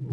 [0.00, 0.08] 欢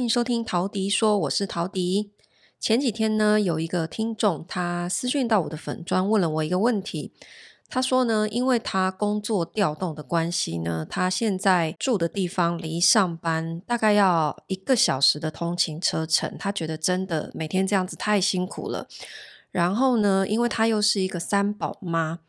[0.00, 2.12] 迎收听陶迪说，我是陶迪。
[2.58, 7.12] 前几天呢，有一个听众他私讯到我的粉砖，问了我一个问题。
[7.68, 18.88] 他说呢，因为他工作调动的关系呢，他现在住的地方离上班大概要一个小时的通勤车程，他觉得真的每天这样子太辛苦了。
[19.50, 22.20] 然后呢，因为他又是一个三宝妈。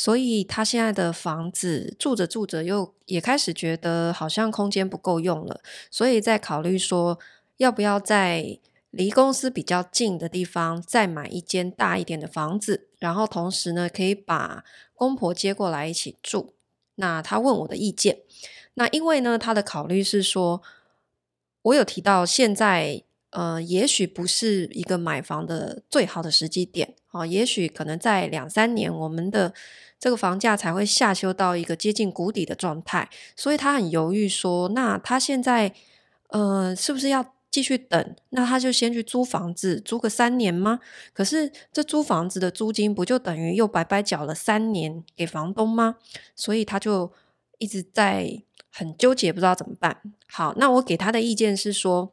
[0.00, 7.18] 所以他现在的房子住着住着，又也开始觉得好像空间不够用了，所以在考虑说
[7.56, 8.60] 要不要在
[8.98, 16.54] 离公司比较近的地方再买一间大一点的房子，然后同时呢可以把公婆接过来一起住。
[16.96, 18.22] 那他问我的意见，
[18.74, 20.60] 那因为呢他的考虑是说，
[21.62, 29.54] 我有提到现在呃也许不是一个买房的最好的时机点啊，也许可能在两三年我们的。
[30.00, 35.74] 这个房价才会下修到一个接近谷底的状态，所以他很犹豫说：“那他现在
[36.28, 38.16] 呃，是不是要继续等？
[38.30, 40.80] 那他就先去租房子，租个三年吗？
[41.12, 45.96] 可是这租房子的租金不就等于又白白缴了三年给房东吗？
[46.36, 47.12] 所以他就
[47.58, 50.02] 一直在很纠结，不知道怎么办。
[50.28, 52.12] 好，那我给他的意见是说，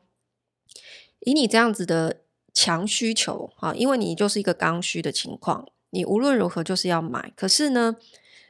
[1.19, 2.21] 以你这样子的
[2.53, 7.95] 强需求啊，因为你就是一个刚需的情况。”你无论如何就是要买，可是呢，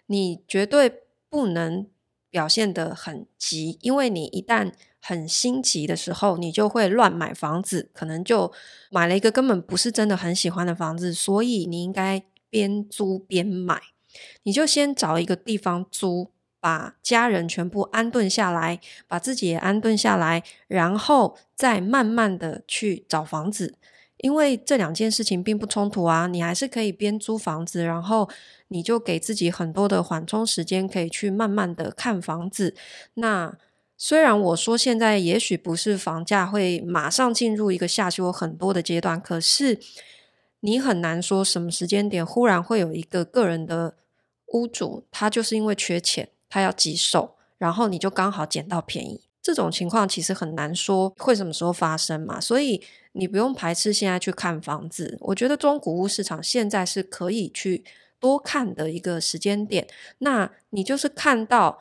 [0.07, 1.85] 你绝对不能
[2.35, 8.51] 表现得很急，因为你一旦很心急的时候，你就会乱买房子，可能就
[8.91, 11.13] 买了一个根本不是真的很喜欢的房子。
[11.13, 13.79] 所以你应该边租边买，
[14.43, 23.75] 你就先找一个地方租，把家人全部安顿下来，把自己也安顿下来，然后再慢慢的去找房子。
[24.25, 28.27] 因为这两件事情并不冲突啊，你还是可以边租房子，然后
[28.69, 32.73] 你就给自己很多的缓冲时间，可以去慢慢的看房子。
[33.13, 33.55] 那
[33.95, 39.79] 虽然我说现在也许不是房价会马上进入一个下修很多的阶段，可是
[40.61, 43.95] 你很难说什么时间点忽然会有一个个人的
[44.53, 49.24] 屋主，他就是因为缺钱，他要急售，然后你就刚好捡到便宜。
[49.45, 55.19] 这种情况其实很难说会什么时候发生嘛，所以你不用排斥现在去看房子。
[55.21, 57.85] 我觉得中古屋市场现在是可以去
[58.19, 59.87] 多看的一个时间点。
[60.17, 61.79] 那你就是看到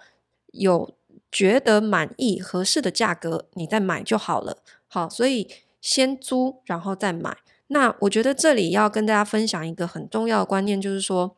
[0.53, 0.95] 有
[1.33, 4.59] 觉得满意合适的价格，你再买就好了。
[4.87, 5.49] 好，所以
[5.81, 7.39] 先租然后再买。
[7.69, 11.35] 那我觉得这里要跟大家分享一个很重要的观念，就是说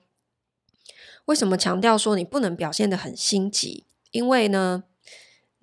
[1.27, 3.85] 为什么强调说你不能表现得很心急？
[4.11, 4.83] 因为呢，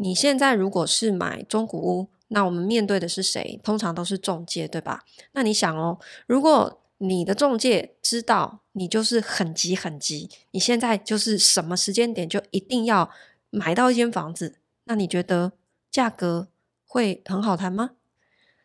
[0.04, 3.58] 你现在如果是买中古屋，那我们面对的是谁？
[3.64, 5.06] 通常都是中介，对吧？
[5.32, 5.98] 那你想哦，
[6.28, 13.10] 如果你的中介知道你就是很急很急，你现在就是什么时间点就一定要
[13.50, 15.54] 买到一间房子，那你觉得
[15.90, 16.50] 价格
[16.86, 17.92] 会很好谈吗？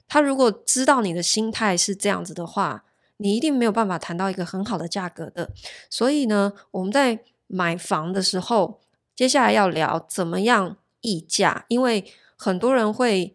[0.09, 2.85] 他如果知道你的心态是这样子的话，
[3.19, 5.53] 你一定没有办法谈到一个很好的价格的。
[5.89, 8.81] 所以呢，我们在买房的时候，
[9.15, 10.79] 接下来要聊怎么样。
[11.01, 12.05] 议价，因为
[12.37, 13.35] 很多人会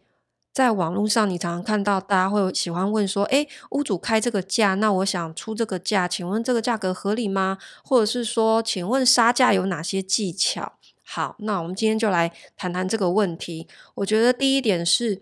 [0.51, 13.67] 在网络上，你常常看到大家会喜欢问说：“诶，屋主开这个价，那我想出这个价，请问这个价格合理吗？”或者是说：“请问杀价有哪些技巧？”好，那我们今天就来谈谈这个问题。
[13.95, 15.21] 我觉得第一点是，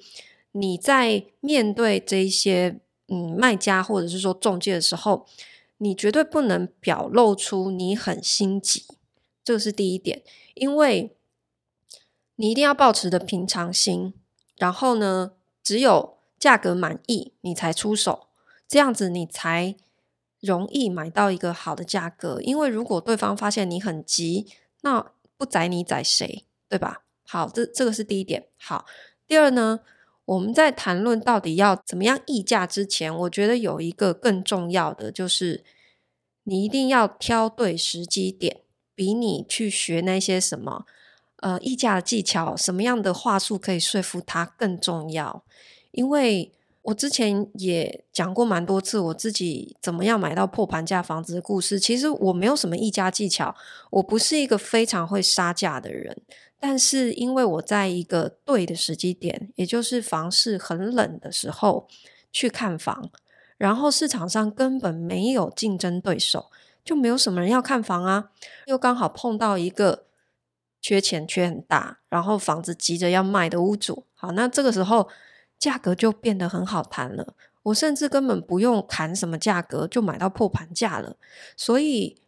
[0.51, 5.25] 你在面对这些嗯卖家或者是说中介的时候，
[5.77, 8.83] 你绝对不能表露出你很心急，
[9.43, 10.21] 这个是第一点，
[10.55, 11.15] 因为。
[12.41, 14.15] 你一定要保持的平常心，
[14.57, 18.29] 然后呢，只有价格满意你才出手，
[18.67, 19.75] 这样子你才
[20.39, 22.41] 容易买到一个好的价格。
[22.41, 24.47] 因为如果对方发现你很急，
[24.81, 27.03] 那不宰你宰谁，对吧？
[27.27, 28.47] 好，这这个是第一点。
[28.57, 28.87] 好，
[29.27, 29.81] 第二呢，
[30.25, 35.63] 我们在谈论到底要怎么样议价之前，我觉得有一个更重要的，就是
[36.45, 38.61] 你一定要挑对时机点，
[38.95, 40.87] 比你去学那些什么。
[41.41, 45.43] 呃，议价的技巧，什么样的话术可以说服他更重要？
[45.89, 46.51] 因为
[46.83, 51.79] 我之前也讲过蛮多次，我自己怎么样买到破盘价房子的故事。
[51.79, 53.55] 其实我没有什么议价技巧，
[53.89, 56.15] 我不是一个非常会杀价的人。
[56.59, 61.87] 但是因为我在一个对的时机点，也就是房市很冷的时候
[62.31, 63.09] 去看房，
[63.57, 66.51] 然后市场上根本没有竞争对手，
[66.85, 68.29] 就没有什么人要看房啊，
[68.67, 70.03] 又刚好碰到一个。
[70.81, 75.07] 缺钱缺很大，然后房子急着要卖的屋主，好，那这个时候
[75.59, 77.35] 价格就变得很好谈了。
[77.63, 81.15] 我甚至根本不用谈什么价格，就买到破盘价了。
[81.55, 82.19] 所以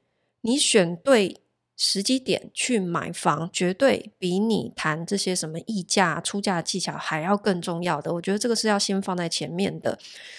[0.42, 1.42] 你选对
[1.76, 8.14] 时机点去买房，绝对比你谈这些什么溢价、出价技巧还要更重要的。
[8.14, 9.98] 我觉得这个是要先放在前面的。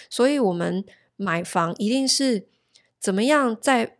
[0.08, 0.84] 所以我们
[1.17, 2.46] 买房一定是
[3.00, 3.96] 怎么样在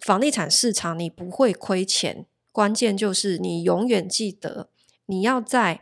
[0.00, 2.26] 房地产市场你不会亏钱。
[2.52, 4.68] 关键就是你永远记得，
[5.06, 5.80] 你要在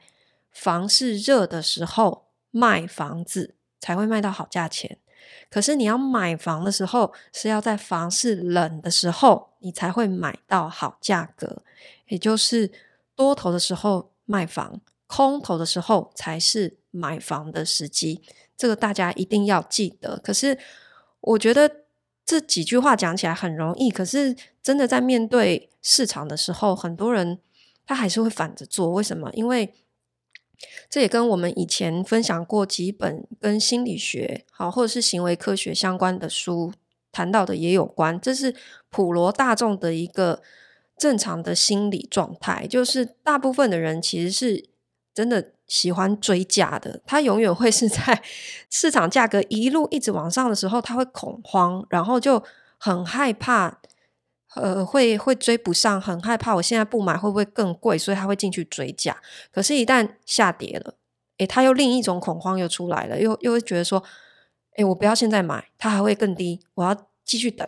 [0.52, 4.98] 房市热的时候卖房子，才会卖到好价钱。
[5.50, 11.62] 可是你要买房的时候，是要在房市冷的时候，你才会买到好价格。
[12.06, 12.70] 也就是
[13.16, 18.22] 多头的时候卖房，空头的时候才是买房的时机。
[18.56, 20.18] 这个大家一定要记得。
[20.18, 20.56] 可是
[21.20, 21.79] 我觉得。
[22.30, 27.40] 这几句话讲起来很容易，可是真的在面对市场的时候，很多人
[27.84, 28.88] 他还是会反着做。
[28.90, 29.28] 为什么？
[29.32, 29.74] 因为
[30.88, 36.72] 这也跟我们以前分享过几本跟心理学好或者是行为科学相关的书
[37.10, 38.20] 谈到的也有关。
[38.20, 38.54] 这是
[38.90, 40.40] 普罗大众的一个
[40.96, 44.68] 正常的心理状态，就是大部分的人其实是
[45.12, 45.54] 真的。
[45.70, 48.20] 喜欢追价的，他永远会是在
[48.68, 52.42] 市场价格一路一直往上的时候，他会恐慌，然后就
[52.76, 53.78] 很害怕，
[54.56, 56.56] 呃，会会追不上，很害怕。
[56.56, 57.96] 我现在不买会不会更贵？
[57.96, 59.16] 所以他会进去追价。
[59.52, 60.94] 可是，一旦下跌了，
[61.38, 64.02] 诶，他又另一种恐慌又出来了，又又会觉得说，
[64.76, 67.66] 诶，我不要现在买，它还会更低，我要继续等。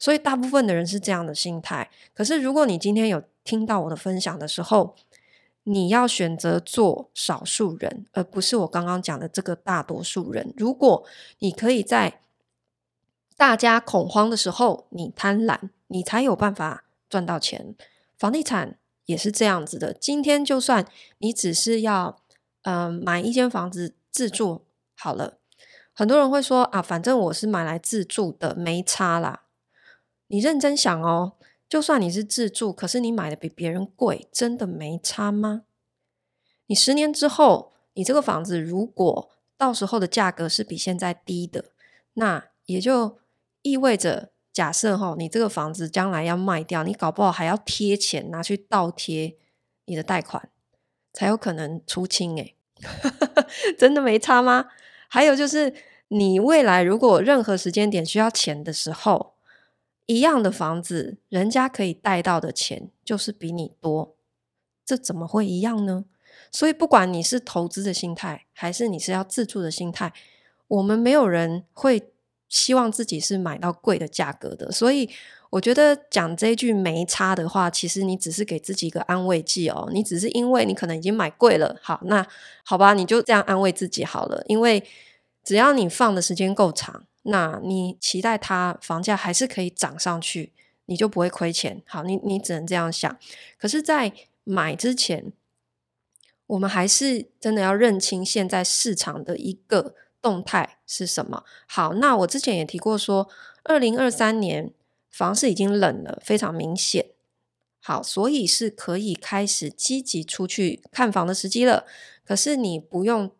[0.00, 1.88] 所以，大部分的人是这样的心态。
[2.12, 4.96] 可是，如果你今天有听到我的分享的时候，
[5.64, 10.54] 你要选择做少数人，而不是我刚刚讲的这个大多数人。
[10.56, 11.04] 如果
[11.40, 12.20] 你可以在
[13.36, 17.74] 大家恐慌的时候，你贪婪，你才有办法赚到钱。
[18.18, 19.92] 房地产也是这样子的。
[19.92, 20.86] 今天就算
[21.18, 22.20] 你只是要
[22.62, 24.64] 嗯、呃、买一间房子自住
[24.96, 25.38] 好了，
[25.92, 29.42] 很多人会说啊，反正我是买来自住的，没差啦。
[30.28, 31.34] 你认真想哦。
[31.70, 35.62] 就算你是自住，可是你买的比别人贵，真的没差吗？
[36.66, 41.66] 你十年之后，你这个房子如果到时候的价格是比现在低的，
[42.14, 43.20] 那也就
[43.62, 49.36] 意味着，假设哈，你这个房子将来要卖掉，你搞不好还要贴钱拿去倒贴
[49.84, 50.50] 你的贷款，
[51.12, 52.56] 才有可能出清诶。
[53.78, 54.66] 真的没差吗？
[55.06, 55.72] 还有就是，
[56.08, 59.34] 你未来如果任何时间点需要钱的时候，
[60.10, 64.16] 一样的房子，人家可以贷到的钱就是比你多，
[64.84, 66.04] 这怎么会一样呢？
[66.50, 70.12] 所以不管你是投资的心态，还是你是要自住的心态，
[70.66, 72.10] 我们没有人会
[72.48, 74.72] 希望自己是买到贵的价格的。
[74.72, 75.08] 所以
[75.50, 79.88] 我觉得讲这一句没差的话，其实你只是给自己一个安慰剂哦。
[79.92, 82.26] 你只是因为你可能已经买贵了，好，那
[82.64, 84.42] 好吧，你就这样安慰自己好了。
[84.48, 84.82] 因为
[85.44, 87.04] 只要你放的时间够长。
[87.22, 90.52] 那你期待它房价还是可以涨上去，
[90.86, 91.82] 你就不会亏钱。
[91.86, 93.18] 好，你你只能这样想。
[93.58, 94.12] 可是，在
[94.44, 95.32] 买之前，
[96.46, 101.44] 我们还是真的要认清现在市场的一个动态是什么。
[101.66, 103.28] 好，那我之前也提过说，
[103.64, 104.72] 二零二三年
[105.10, 107.06] 房市已经冷了，非常明显。
[107.82, 111.86] 好，所以是可以开始积极出去看房的时机了。
[112.24, 113.30] 可是你不用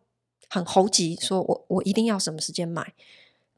[0.48, 2.94] 很猴急，说我我一定要什么时间买。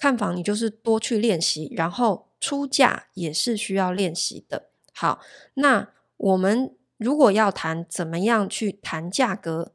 [0.03, 4.71] 看房，你就是多去练习，然后出价也是需要练习的。
[4.93, 5.21] 好，
[5.55, 9.73] 那我们如果要谈怎么样去谈价格，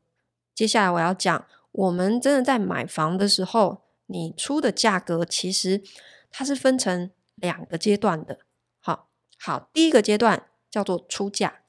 [0.54, 5.82] 接下来我要讲，我们真的在买房的时候，你出的价格其实
[6.30, 8.40] 它是分成两个阶段的。
[8.82, 9.08] 好，
[9.40, 11.62] 好，第一个阶段叫做出价，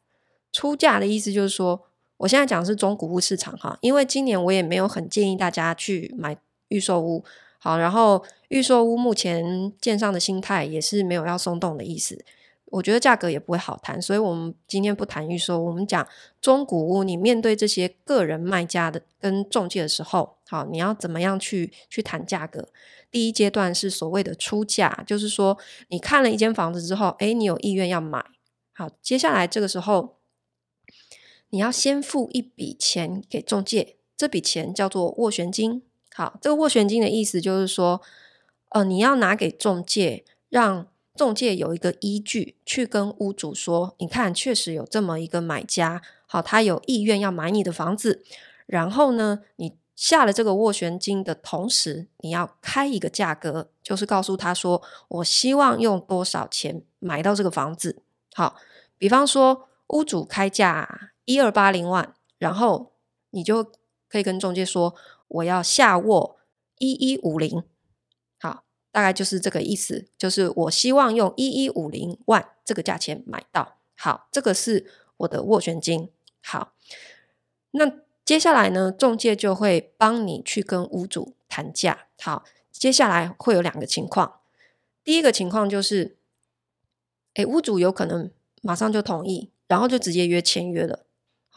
[0.50, 1.86] 出价的意思就是说，
[2.16, 6.36] 我现在讲的是中古屋市场哈，因为今年我也没有很建议大家去买
[6.66, 7.24] 预售屋。
[7.58, 12.24] 好，然后预售屋目前建商的心态也是没有要松动的意思，
[12.66, 16.06] 我觉得价格也不会好谈，所以我们今天不谈预售，我们讲
[16.40, 17.02] 中古屋。
[17.02, 22.68] 你面对这些个人卖家的跟中介的时候，好，你要怎么样去去谈价格？
[23.10, 28.24] 第一阶段是所谓的出价，就是说你看了一间房子之后，诶，你有意愿要买，
[28.72, 30.18] 好，接下来这个时候
[31.50, 35.82] 你要先付一笔钱给中介，这笔钱叫做斡旋金。
[36.18, 38.02] 好，这个斡旋金的意思就是说，
[38.70, 48.24] 呃，你要拿给中介，让中介有一个依据去跟屋主说，你看，确实有这么一个买家，好，他有意愿要买你的房子。
[48.66, 58.02] 然后呢，你下了这个斡旋金的同时，你要开一个价格，就是告诉他说，我希望用多少钱买到这个房子。
[58.34, 58.56] 好，
[58.98, 62.90] 比方说，屋主开价一二八零万，然后
[63.30, 63.70] 你就
[64.08, 64.96] 可以跟中介说，
[65.28, 66.38] 我要下握
[66.78, 67.62] 一一五零，
[68.40, 76.10] 好，大概就是这个意思，就是我希望用一一五零万这个价钱买到，好，这个是我的斡旋金，
[76.42, 76.74] 好，
[77.72, 84.40] 那接下来呢，中介就会帮你去跟屋主谈价，好，接下来会有两个情况，
[85.04, 86.16] 第一个情况就是，
[87.34, 88.30] 诶，屋主有可能
[88.62, 89.50] 马上就同意。
[89.68, 91.04] 然后就直接约签约了，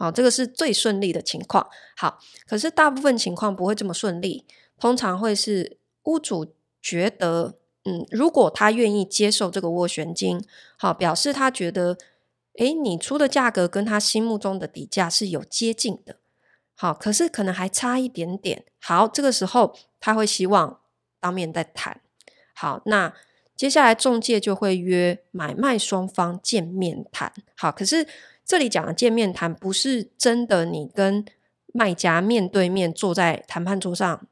[0.02, 1.64] 好，这个是最顺利的情况。
[1.96, 2.18] 好，
[2.48, 4.44] 可是大部分情况不会这么顺利，
[4.80, 7.54] 通常会是屋主觉得，
[7.84, 10.44] 嗯，如果他愿意接受这个斡旋金，
[10.76, 11.96] 好，表示他觉得，
[12.58, 16.16] 诶，你出的价格跟他心目中的底价是有接近的，
[16.74, 18.64] 好，可是可能还差一点点。
[18.80, 20.80] 好，这个时候他会希望
[21.20, 22.00] 当面再谈。
[22.52, 23.14] 好，那。
[23.54, 27.32] 接下来，中介就会约买卖双方见面谈。
[27.54, 28.04] 好，可是
[28.44, 31.24] 这里讲的见面谈不是真的，你跟
[31.72, 34.26] 卖家面对面坐在谈判桌上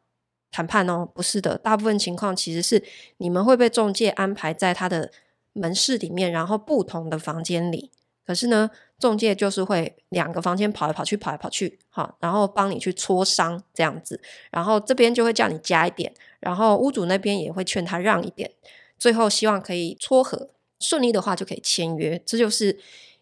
[0.50, 1.56] 谈判哦，不是的。
[1.56, 2.82] 大部分情况其实是
[3.18, 5.10] 你们会被中介安排在他的
[5.52, 7.90] 门市里面，然后不同的房间里。
[8.26, 14.20] 可是呢，中介就是会两个房间跑来跑去，跑来跑去，好，然后帮你去磋商这样子。
[14.50, 18.52] 然后这边就会叫你加一点，然后屋主那边也会劝他让一点。
[18.98, 22.78] 最后希望可以撮合，顺利的话就可以签约，这就是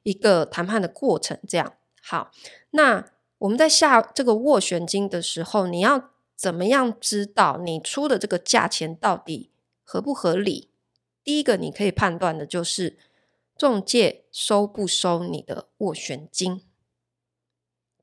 [0.08, 1.38] 一个谈判的过程。
[1.46, 2.30] 这样好，
[2.70, 3.04] 那
[3.38, 9.50] 我们在下这个斡旋金的时候，你要怎么样知道你出的这个价钱到底
[9.84, 10.70] 合不合理？
[11.22, 12.96] 第一个你可以判断的就是
[13.56, 16.62] 中介收不收你的斡旋金，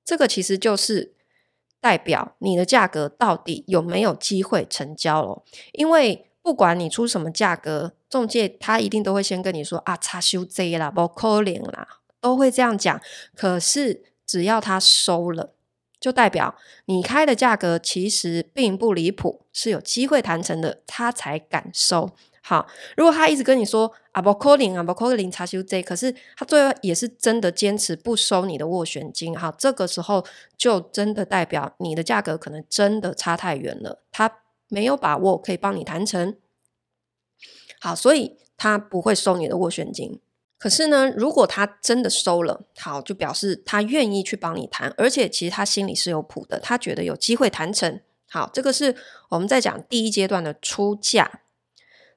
[0.04, 1.16] 这个其实就是
[1.80, 5.44] 代表你的价格到底有没有机会成交了，
[5.74, 6.30] 因为。
[6.46, 11.88] 不管你出什么价格，中介他一定都会先跟你说啊，差修 Z 啦，不可能啦，
[12.22, 13.02] 都会这样讲。
[13.36, 15.56] 可是只要他收了，
[16.00, 16.54] 就代表
[16.86, 22.12] 你开的价格其实并不离谱，是有机会谈成的，他才敢收。
[22.44, 30.24] 好，如果他一直跟你说啊，不扣零啊，不扣零差修 Z，可是他最后也是真的坚持不收你的斡旋金，好，这个时候
[30.56, 34.04] 就真的代表你的价格可能真的差太远了，
[34.68, 36.36] 没有把握可以帮你谈成，
[37.80, 40.20] 好，所以他不会收你的斡旋金。
[40.58, 48.02] 可是呢，如果他真的收了，好，就表示他愿意去帮你谈，而且其实他心里是有谱的，他觉得有机会谈成。
[48.28, 48.96] 好，这个是
[49.30, 51.42] 我们在讲第一阶段的出价。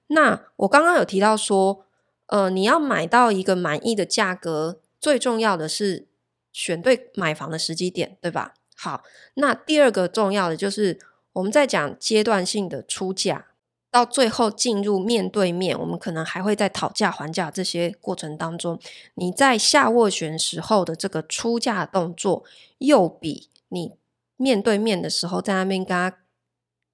[0.07, 1.85] 那我刚刚有提到说，
[2.27, 6.07] 呃，你要买到一个满意的价格，最重要的是
[6.53, 8.55] 选对买房的时机点，对吧？
[8.75, 9.03] 好，
[9.35, 10.99] 那第二个重要的就是。
[11.39, 13.47] 我们在讲阶段性的出价，
[13.91, 18.79] 到最后进入面对面，我们可能还会在讨价还价这些过程当中，
[19.15, 22.43] 你在下斡旋时候的这个出价动作，
[22.79, 23.95] 又比你
[24.37, 26.19] 面对面的时候在那边跟他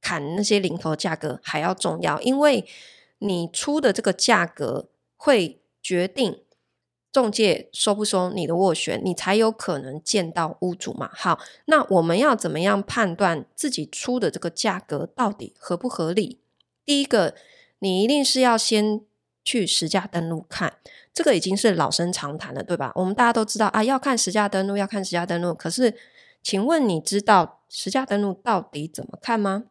[0.02, 2.66] 砍那些零头价格还要重要，因为
[3.18, 6.43] 你出的这个价格会决定。
[7.14, 11.09] 中介收不收你的斡旋，你才有可能见到屋主嘛。
[11.14, 16.40] 好，那我们要怎么样判断自己出的这个价格到底合不合理？
[16.85, 17.37] 第一个，
[17.78, 19.00] 你一定是要先
[19.44, 20.78] 去实价登录看，
[21.14, 22.90] 这个已经是老生常谈了，对吧？
[22.97, 25.54] 我们大家都知道啊，要看实价登录，要看实价登录。
[25.54, 25.94] 可是，
[26.42, 29.66] 请问你知道实价登录到底怎么看吗？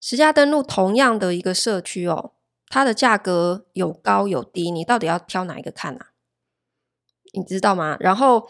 [0.00, 2.30] 实价登录同样的一个社区哦，
[2.68, 6.10] 它的价格有高有低，你到底要挑哪一个看啊？
[7.34, 7.96] 你知道吗？
[8.00, 8.48] 然后，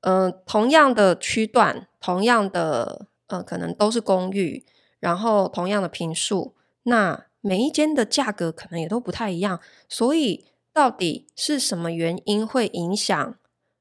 [0.00, 4.64] 嗯、同样的区段，同样的，呃，可能都是公寓，
[4.98, 9.60] 然后同样的坪数，那每一间的价格可能也都不太一样。
[9.88, 13.34] 所以，到底是什么原因会影响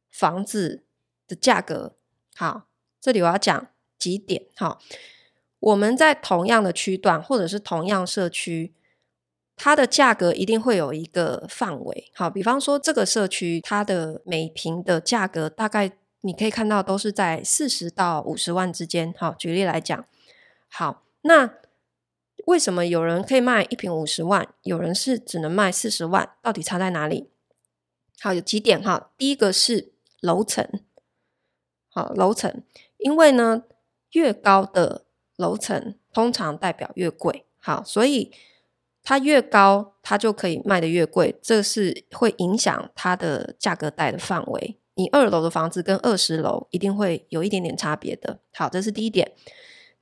[0.10, 0.84] 房子
[1.27, 1.94] 的价格？
[2.36, 2.63] 好，
[3.00, 4.46] 这里我要讲几点。
[4.56, 4.79] 好，
[5.60, 8.74] 我们在同样的区段，或者是同样社区。
[9.62, 19.13] 它的价格一定会有一个范围，好，比方说这个社区，它的每平的价格大概你可以看到都是在四十到五十万之间。
[19.18, 20.06] 好，举例来讲，
[20.70, 21.56] 好，那
[22.46, 26.30] 为什么有人可以卖一平五十万，有人是只能卖四十万？
[26.42, 27.30] 到底差在哪里？
[28.22, 29.12] 好，有几点哈。
[29.18, 30.66] 第一个是楼层，
[31.89, 32.63] 好，楼层，
[32.98, 33.63] 因为呢，
[34.13, 35.04] 越高的
[35.36, 38.32] 楼层通常代表越贵，好，所以。
[39.03, 44.77] 它越高，它就可以卖的越贵，这是会影响它的价格带的范围。
[44.96, 48.39] 你二楼的房子跟二十楼一定会有一点点差别的。
[48.53, 49.32] 好，这是第一点。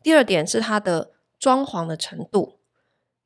[0.02, 2.58] 第二点是它的装潢的程度，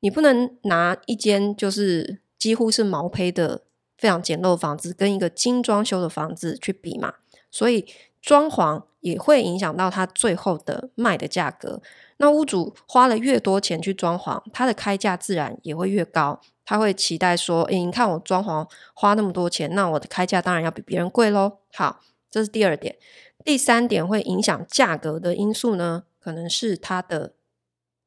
[0.00, 3.62] 你不能拿一间就是几乎是毛坯的
[3.96, 7.14] 非常简陋的房子跟一个精装修的房子去比嘛。
[7.50, 7.86] 所以
[8.20, 11.80] 装潢也会影响到他最后的卖的价格。
[12.16, 16.40] 那屋主花了越多钱去装潢，他的开价自然也会越高。
[16.64, 22.96] 他会期待说：“诶，你看我装潢花那么多钱，那我的开价当然要比别人贵喽。”好，这是第二点。
[23.44, 27.34] 第三点会影响价格的因素呢，可能是它的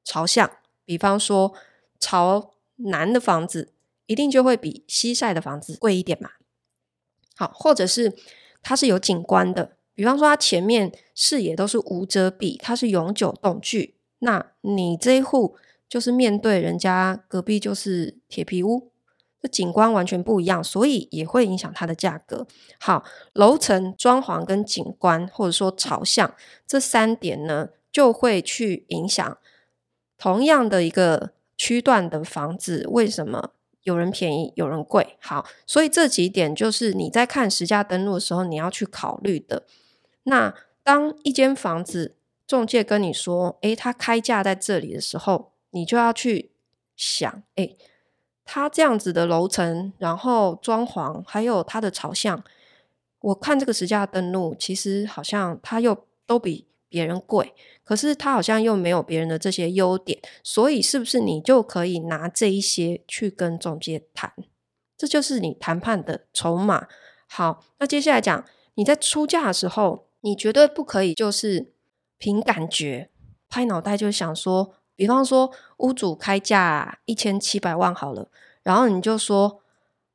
[0.05, 0.49] 朝向。
[0.85, 1.53] 比方说，
[1.99, 3.73] 朝南的房子
[4.05, 6.29] 一定就会比西晒的房子贵一点嘛。
[7.35, 8.15] 好，或者是
[8.63, 13.95] 它是有景观的，比方说它前面视野都是无遮蔽，它是永久栋距。
[14.19, 15.55] 那你这一户
[15.87, 18.91] 就是面对人家隔壁就是铁皮屋，
[19.41, 22.45] 这景观完全不一样，所以也会影响它的价格。
[22.79, 26.35] 好，楼层装潢跟景观或者说朝向
[26.67, 29.37] 这三点呢，就会去影响
[30.17, 33.51] 同样的一个区段的房子，为什么
[33.83, 35.15] 有人便宜有人贵？
[35.21, 39.63] 好，所以这几点就是你在看实价登录的时候你要去考虑的。
[40.25, 40.53] 那
[40.83, 42.15] 当一间房子，
[42.45, 46.51] 中介跟你说：“诶，他开价在这里的时候，你就要去
[46.95, 47.75] 想，诶，
[48.43, 52.43] 他这样子的楼层，然后装潢，还有他的朝向，
[53.19, 57.53] 我看这个实价登录，其实好像他又都比别人贵，
[57.83, 64.31] 可是他好像又没有别人的这些优点，所以是不是你就可以拿这一些去跟中介谈？
[64.95, 66.87] 这就是你谈判的筹码。
[67.27, 71.71] 好，那接下来讲，你在出价的时候，你绝对不可以就是。”
[72.17, 73.09] 凭感觉
[73.49, 78.29] 拍脑袋就想说，比方说屋主开价一千七百万好了，
[78.63, 79.59] 然后你就说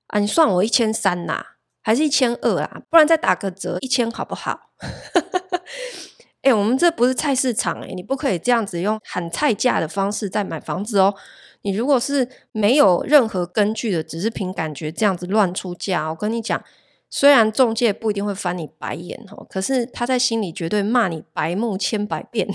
[0.07, 1.45] 啊，你算我一千三呐，
[1.83, 2.81] 还是一千二啊？
[2.89, 4.71] 不然再打个折一千好不好？
[6.41, 11.15] 哎、欸，我们这不是菜市场哎、你不可以这样子用喊菜价的方式在买房子哦。
[11.61, 16.65] 你如果是没有任何根据的，只是凭感觉这样子乱出价，我跟你讲。
[17.13, 22.49] 虽然中介不一定会翻你白眼哦，可是他在心里绝对骂你白目千百遍，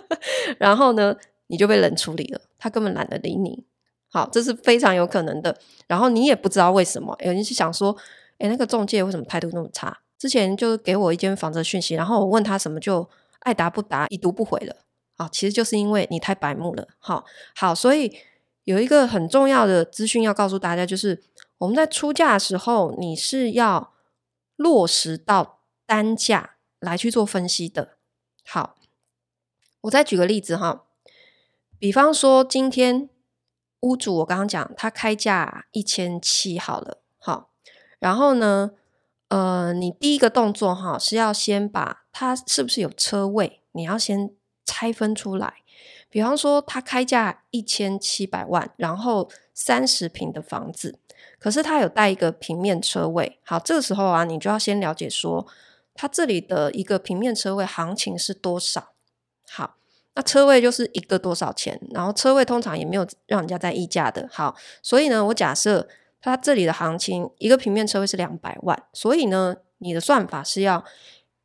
[0.60, 3.64] 然后呢，你就被冷处理了，他根本懒得理你。
[4.08, 5.58] 好，这是非常有可能的。
[5.86, 7.96] 然后你也不知道为什么，有人是想说，
[8.38, 9.98] 诶，那个中介为什么态度那么差？
[10.18, 14.76] 之前就给我一间房子的讯息，然后我问他什么就爱答不答，已读不回了。
[15.16, 16.86] 好，其实就是因为你太白目了。
[16.98, 17.24] 好，
[17.56, 18.14] 好，所以
[18.64, 21.22] 有一个很重要的资讯要告诉大家，就是
[21.56, 23.93] 我们在出价的时候，你是要。
[24.56, 27.96] 落实到单价来去做分析的。
[28.46, 28.76] 好，
[29.82, 30.84] 我再举个例子哈，
[31.78, 33.08] 比方说今天
[33.80, 37.50] 屋主我刚刚讲他开价一千七好了，好，
[37.98, 38.72] 然后呢，
[39.28, 45.62] 呃，你第一个动作哈是要先把它是不是有车位，你要先拆分出来。
[46.08, 51.00] 比方说他开价一千七百万，然后三十平的房子。
[51.38, 55.46] 可是它有带一个平面车位，好，这个时候啊，你就要先了解说，
[55.94, 58.92] 它这里的一个平面车位行情是多少？
[59.50, 59.76] 好，
[60.14, 61.78] 那车位就是一个多少钱？
[61.90, 65.86] 然后车位通常也没有让人家在议价的，好，所以呢，我假设
[66.20, 70.82] 它这里的行情一个平面车位是两百万，所以呢，你的算法是要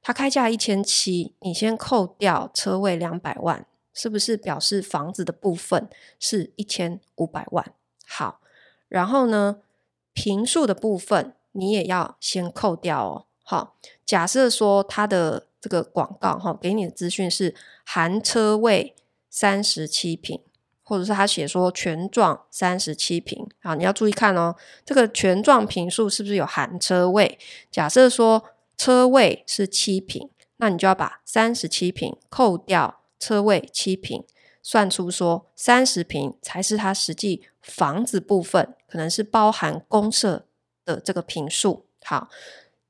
[0.02, 7.74] 它开价一千七，你先扣掉车位两百万，是不是表示房子的部分是一千五百万？
[8.08, 8.40] 好，
[8.88, 9.58] 然后呢？
[10.14, 13.26] 坪数的部分你也要先扣掉哦。
[13.44, 18.96] 好，假设说它的这个广告哈，给你的资讯是含车位
[19.30, 20.42] 三十七平，
[20.84, 27.38] 或者是他写说全状三十七平，啊，你要注意看哦，这个全状坪数是不是有含车位？
[27.72, 28.44] 假设说
[28.78, 34.24] 车位是七平，那你就要把三十七平扣掉车位七平。
[34.70, 40.46] 算出说三十平才是它实际房子部分，可能是包含公社
[40.86, 41.88] 的这个坪数。
[42.04, 42.30] 好，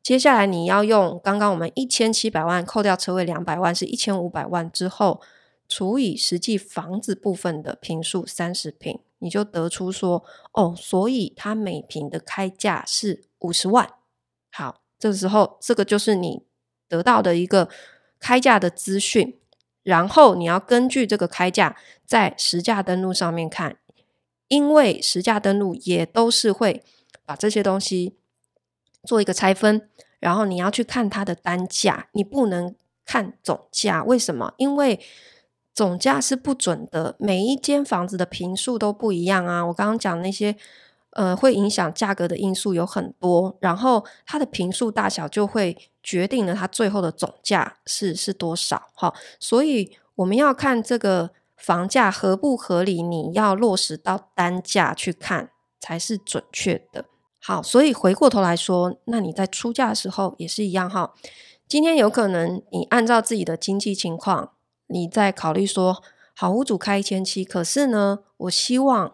[0.04, 5.22] 接下来你要用刚刚我们一千七百万扣掉车位两百万是一千五百万之后，
[5.70, 13.90] 除以实际房子部分的坪数三十平，你就得出说哦，所以它每坪的开价是五十万。
[14.52, 16.44] 好，这时候这个就是你
[16.90, 17.70] 得到的一个
[18.20, 19.38] 开价的资讯。
[19.90, 21.76] 然后你要根据这个开价，
[22.06, 23.78] 在实价登录上面看，
[24.48, 26.84] 因为实价登录也都是会
[27.26, 28.16] 把这些东西
[29.04, 34.04] 做一个拆分，然后你要去看它的单价，你不能看总价。
[34.04, 34.54] 为什么？
[34.58, 35.00] 因为
[35.74, 39.66] 总价是不准的，每一间房子的坪数都不一样啊。
[39.66, 40.56] 我刚刚讲那些。
[41.12, 48.90] 呃，会影响价格的因素有很多，然后它的坪数大小就会决定了它最后的总价是是多少。
[48.94, 57.06] 哈，所以我们要看这个房价合不合理，你要落实到单价去看才是准确的。
[57.42, 61.14] 好，所以回过头来说，那你在出价的时候也是一样哈。
[61.68, 64.52] 今天有可能你按照自己的经济情况，
[64.88, 66.02] 你在考虑说，
[66.36, 69.14] 好，屋主开一千七，可是呢，我希望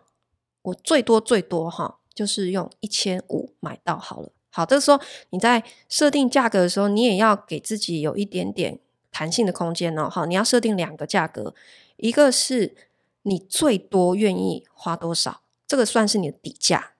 [0.66, 4.32] 我最多最多哈，就是用一千五买到好了。
[4.50, 5.00] 好，这时候
[5.32, 8.80] 你在设定价格的时候，你也要给自己有一点点
[9.12, 10.10] 弹性的空间哦。
[10.10, 11.54] 好，你要设定两个价格，
[11.98, 12.76] 一个是
[13.24, 16.94] 你最多愿意花多少，这个算是你的底价。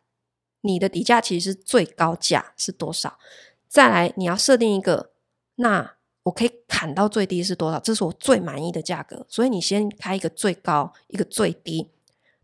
[0.62, 3.20] 你的底价其实是最高价是多少？
[3.68, 5.12] 再来，你要设定一个，
[5.56, 7.80] 那我可以砍到最低是多少？
[7.80, 9.26] 这是我最满意的价格。
[9.30, 11.92] 所以你先开一个最高，一个最低。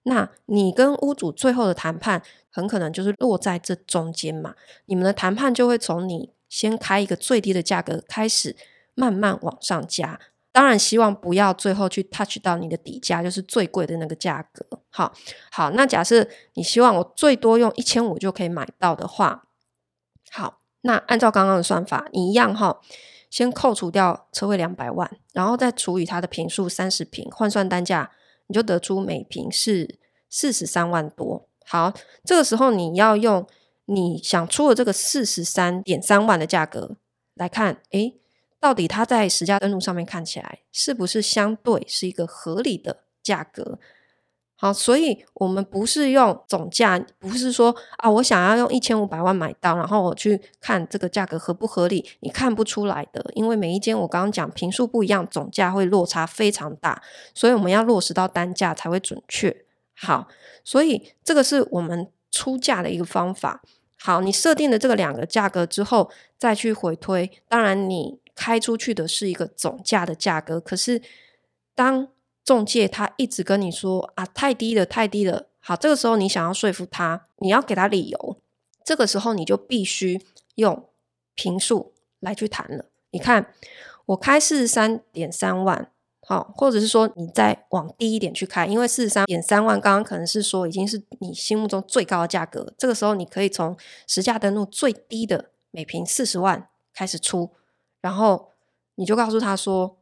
[0.04, 4.56] 那你跟屋主最后的谈判，很可能就是落在这中间嘛。
[4.86, 8.56] 你们的谈判就会从你先开一个最低的价格开始，
[8.96, 10.20] 慢慢往上加。
[10.54, 14.66] 当然，希望不要最后去 touch 到你的底价，就是最贵的那个价格。
[14.90, 15.14] 好，
[15.50, 19.46] 好，那假设你希望我最多用一千五就可以买到的话，
[20.30, 22.82] 好，那按照刚刚的算法，你一样哈，
[23.30, 28.12] 先扣除掉车位两百万，然后再除以它的坪数三十坪，换算单价，
[28.52, 29.98] 你就得出每瓶是
[30.30, 31.48] 四十三万多。
[31.66, 31.94] 好，
[32.26, 33.48] 这个时候你要用
[33.86, 36.98] 你想出的这个四十三点三万的价格
[37.36, 38.18] 来看，诶。
[38.60, 43.80] 到底它在实价登录上面看起来是不是相对是一个合理的价格？
[44.62, 52.06] 好，所以我们不是用总价，不是说啊，我想要用一千五百万买到，然后我去看这个价格合不合理？
[52.20, 57.02] 你看不出来的，因为每一间我刚刚讲坪数不一样，总价会落差非常大，
[57.34, 59.66] 所以我们要落实到单价才会准确。
[59.96, 60.28] 好，
[60.64, 63.64] 所以这个是我们出价的一个方法。
[63.98, 68.22] 好，你设定了这个两个价格之后，再去回推，当然你。
[68.34, 71.02] 开出去的是一个总价的价格，可是
[71.76, 72.08] 当
[72.44, 78.38] 中介他一直跟你说啊，太低了，太低了，好，这个时候你想要说服他，你要给他理由，
[78.84, 80.22] 这个时候你就必须
[80.56, 80.88] 用
[81.36, 82.86] 平数来去谈了。
[83.12, 83.54] 你看，
[84.08, 93.78] 我开四十三点三万，好，或者是说你再往低一点去开，因为四十三点三万刚刚可能是说已经是你心目中最高的价格，这个时候你可以从
[94.08, 97.52] 实价登录最低的每平四十万开始出。
[98.02, 98.50] 然后
[98.96, 99.98] 你就告诉他说，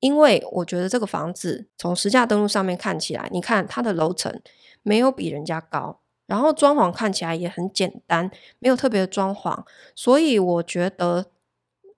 [0.00, 4.40] 因为我觉得这个房子从实价登录上面看起来，你看它的楼层
[4.82, 11.26] 没有比人家高，然后装潢看起来也很简单，没有特别的装潢，所以我觉得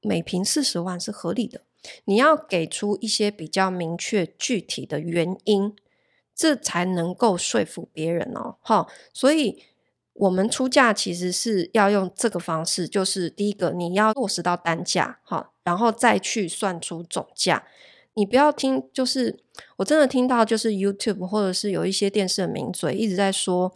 [0.02, 1.62] 每平四十万是合理的。
[2.04, 5.74] 你要给出一些比较明确具体的原因，
[6.34, 8.56] 这才能够说服别人哦。
[8.60, 9.64] 好，所以。
[10.14, 17.64] 我们出价其实是要用这个方式，就是第一个你要落实到单价，哈，然后再去算出总价。
[18.14, 19.38] 你不要听，就是
[19.76, 23.74] 我真的听到，就是 YouTube 或者是有一些电视的名嘴一直在说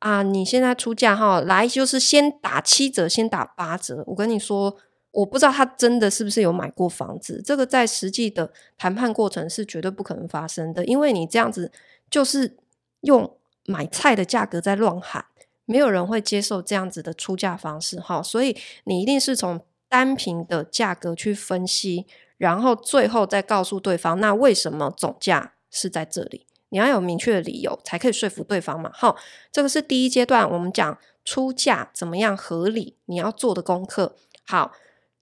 [0.00, 4.04] 啊，你现在出价哈，来就是先打七折，先打八折。
[4.08, 4.76] 我跟你说，
[5.12, 11.70] 我不知道他真的是不是有买过房子，这个在实际的谈判过程是绝对不可能发生的，因为你这样子
[12.10, 12.56] 就是
[13.02, 15.26] 用买菜的价格在乱喊。
[15.64, 18.54] 没有人会接受这样子的出价方式，哈，所以
[18.84, 22.04] 你一定是从单品的价格去分析，
[22.42, 26.44] 然后最后再告诉对方，那为什么总价是在这里？
[26.70, 29.16] 你要有明确的理由，才可以说服对方嘛，好，
[29.52, 34.16] 这个是第一阶段，我们讲出价怎么样合理，你要做的功课。
[34.44, 34.72] 好，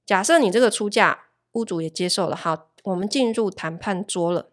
[0.06, 4.48] 假设你这个出价屋主也接受了，好，我们进入谈判桌了，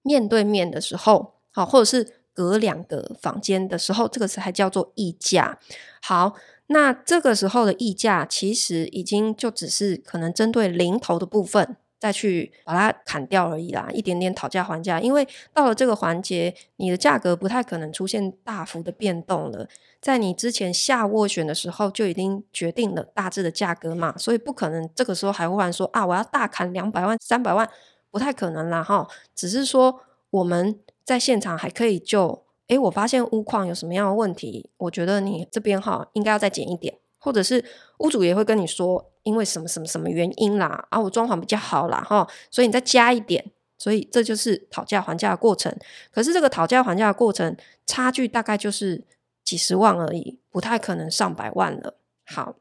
[0.00, 2.16] 面对面的时候，好，或者是。
[2.32, 5.58] 隔两个房间的时候，这个词还叫做议价。
[6.00, 6.36] 好，
[6.72, 15.00] 那这个时候的溢价其实已经就只是可能针对零头的部分再去把它砍掉而已啦，一点点讨价还价。
[15.00, 19.68] 因为到了这个环节，你的价格不太可能出现大幅的变动了，
[20.00, 27.68] 在你之前下斡旋的时候就已经决定了大致的价格嘛，所以不可能这个时候还忽然说啊，我要大砍两百万、三百万，
[28.10, 29.06] 不太可能啦哈。
[29.34, 30.78] 只是说我们。
[31.02, 34.70] 在现场还可以就，诶，我发现屋况有什么样的问题？
[34.76, 37.64] 我觉得你这边哈应该要再减一点，或者是
[37.98, 45.76] 屋主也会跟你说，因为什么什么什么原因啦，啊，我装潢比较好啦，哈，所以你再加一点，所以这就是讨价还价的过程。
[46.12, 47.56] 可是这个讨价还价的过程
[47.86, 49.02] 差距大概就是
[49.42, 51.96] 几十万而已，不太可能上百万了。
[52.24, 52.54] 好，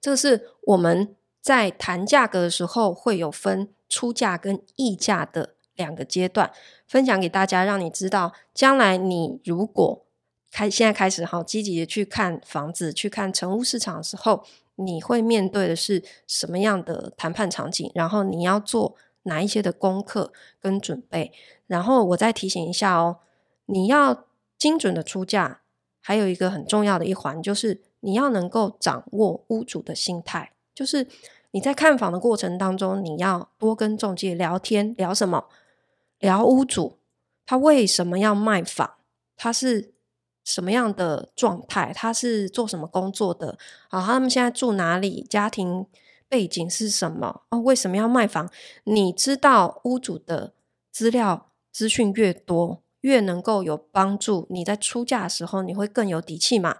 [0.00, 5.54] 这是我们在谈价格的时候会有分出价跟议价的。
[5.80, 6.52] 两个阶段
[6.86, 10.04] 分享给大家，让你知道，将来你如果
[10.52, 21.32] 开现在开始好积极的去看房子、去看成屋市场的时候，你会面对的是什么样的谈判场景，然后你要做哪一些的功课跟准备。
[21.66, 23.18] 然后我再提醒一下哦，
[23.66, 24.26] 你要
[24.58, 25.62] 精准的出价，
[26.00, 31.06] 还有一个很重要的一环，就是你要能够掌握屋主的心态，就是
[31.52, 35.46] 你在看房的过程当中，你要多跟中介聊天，聊什么？
[36.20, 36.98] 聊屋主
[37.44, 38.94] 他为什么要卖房？
[39.36, 39.92] 他是
[40.44, 41.92] 什么样的状态？
[41.92, 43.58] 他是做什么工作的？
[43.88, 45.26] 啊，他们现在住哪里？
[45.28, 45.86] 家庭
[46.28, 47.42] 背景是什么？
[47.48, 48.48] 哦，为什么要卖房？
[48.84, 50.52] 你知道屋主的
[50.92, 54.46] 资料资讯越多，越能够有帮助。
[54.50, 56.76] 你在出价的时候，你会更有底气嘛？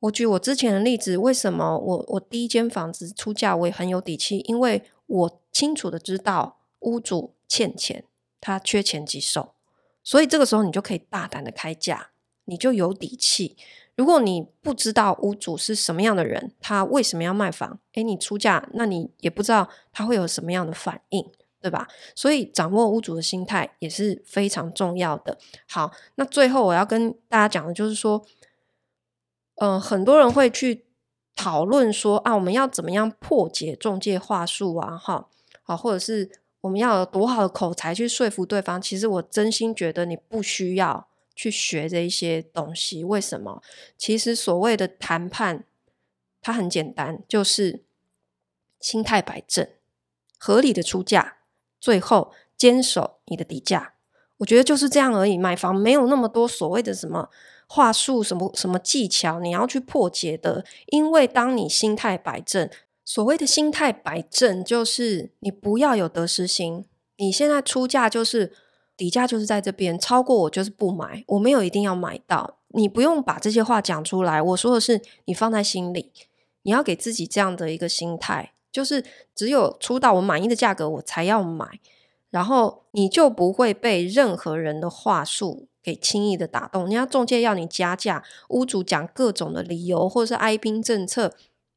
[0.00, 4.38] 我举我之前的例子，为什么我我第一间房子出价我也很有底气？
[4.46, 8.04] 因为我清楚的知道屋主欠钱，
[8.44, 9.54] 他缺钱棘手，
[10.02, 12.10] 所以这个时候你就可以大胆的开价，
[12.44, 13.56] 你就有底气。
[13.96, 17.78] 如果你不知道屋主是什么样的人，他为什么要卖房？
[17.94, 21.88] 诶，你出价，那你也不知道他会有什么样的反应，对吧？
[22.14, 25.38] 所以掌握屋主的心态也是非常重要的。
[25.66, 28.24] 好，那最后我要跟大家讲的就是说。
[29.58, 30.84] 嗯、很多人会去
[31.36, 34.96] 讨论说啊，我们要怎么样破解中介话术啊？
[34.96, 35.28] 哈，
[35.62, 36.28] 好，或者是
[36.64, 38.80] 我们要有多好的口才去说服对方？
[38.80, 43.04] 其实我真心觉得你不需要去学这一些东西。
[43.04, 43.62] 为什么？
[43.98, 45.64] 其实所谓的谈判，
[46.40, 47.84] 它很简单，就是
[48.80, 49.68] 心态摆正，
[50.38, 51.36] 合理的出价，
[51.78, 53.92] 最后坚守你的底价。
[54.38, 55.36] 我觉得就是这样而已。
[55.36, 57.28] 买房没有那么多所谓的什么。
[57.66, 60.64] 话术什么什么技巧，你要去破解的。
[60.88, 62.68] 因为当你心态摆正，
[63.04, 66.84] 所谓的心态摆正，就是你不要有得失心。
[67.16, 68.52] 你现在出价就是
[68.96, 72.58] 底价就是在这边，超过我就是不买，我没有一定要买到。
[72.68, 76.10] 你不用把这些话讲出来，我说的是你放在心里，
[76.62, 81.78] 你要给自己这样的一个心态，就是只有出到我满意的价格，我才要买，
[82.30, 85.68] 然后你就不会被任何人的话术。
[85.84, 91.34] 给轻易的打动，人家中介要你加价，屋主讲各种的理由，或者是哀兵政策，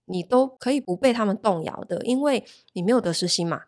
[0.07, 2.43] 你都可以不被他们动摇的，因为
[2.73, 3.63] 你没有得失心嘛，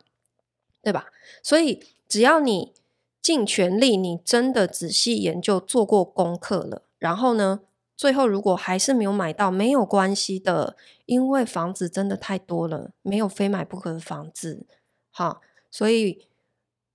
[0.81, 1.05] 对吧？
[1.43, 2.73] 所以只要你
[3.21, 7.61] 尽全力，你真的仔细研究、做过功课了，然后呢，
[7.95, 10.75] 最后如果还是没有买到，没有关系的，
[11.05, 14.65] 因为房子真的太多了，没有非买不可的房子。
[15.11, 16.25] 好，所以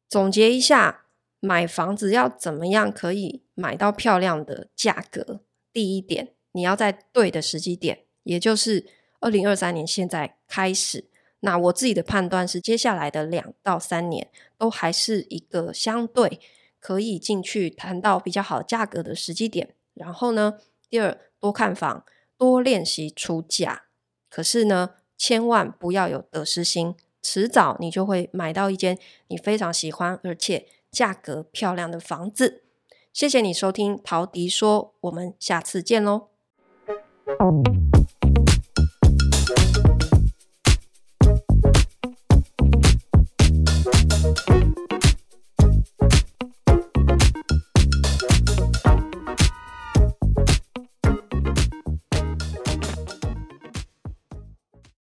[0.09, 1.03] 总结一下。
[1.41, 5.41] 买房子要怎么样可以买到漂亮的价格？
[5.75, 8.87] 第一点，你要在对的时机点，也就是
[9.25, 11.07] 二零二三年现在开始。
[11.41, 16.41] 那我自己的判断是，接下来的两到三年都还是一个相对
[16.79, 19.75] 可以进去谈到比较好价格的时机点。
[19.95, 20.59] 然后呢，
[20.89, 22.05] 第二，多看房，
[22.37, 23.85] 多练习出价。
[24.29, 30.69] 可是呢，千万不要有得失心，迟早你就会买到一间你非常喜欢，而且。
[30.95, 32.63] 价格漂亮的房子，
[33.13, 36.29] 谢谢你收听陶迪说，我们下次见喽。